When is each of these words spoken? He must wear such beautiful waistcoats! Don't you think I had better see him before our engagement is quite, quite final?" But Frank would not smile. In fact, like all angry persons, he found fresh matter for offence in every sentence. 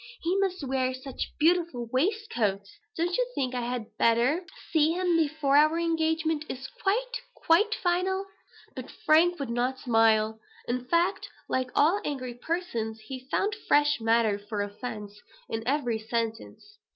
He 0.23 0.35
must 0.39 0.63
wear 0.63 0.95
such 0.95 1.31
beautiful 1.37 1.87
waistcoats! 1.93 2.71
Don't 2.97 3.15
you 3.15 3.27
think 3.35 3.53
I 3.53 3.61
had 3.61 3.95
better 3.99 4.43
see 4.71 4.93
him 4.93 5.15
before 5.15 5.55
our 5.57 5.77
engagement 5.77 6.43
is 6.49 6.67
quite, 6.81 7.21
quite 7.35 7.75
final?" 7.75 8.25
But 8.75 8.89
Frank 8.89 9.39
would 9.39 9.51
not 9.51 9.77
smile. 9.77 10.39
In 10.67 10.85
fact, 10.85 11.29
like 11.47 11.69
all 11.75 12.01
angry 12.03 12.33
persons, 12.33 12.99
he 13.01 13.27
found 13.29 13.53
fresh 13.67 13.99
matter 14.01 14.39
for 14.39 14.63
offence 14.63 15.19
in 15.47 15.61
every 15.67 15.99
sentence. 15.99 16.79